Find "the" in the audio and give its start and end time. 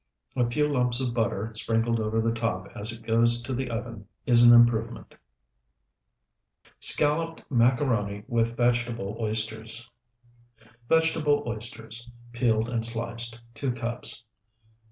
2.21-2.31, 3.53-3.69